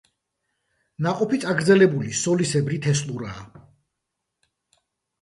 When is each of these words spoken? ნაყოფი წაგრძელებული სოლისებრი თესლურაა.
ნაყოფი 1.07 1.41
წაგრძელებული 1.43 2.17
სოლისებრი 2.23 2.83
თესლურაა. 2.89 3.65